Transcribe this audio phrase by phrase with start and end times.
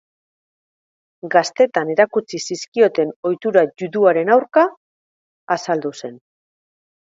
[1.33, 4.65] Gaztetan erakutsi zizkioten ohitura juduaren aurka
[5.59, 6.19] azaldu zen.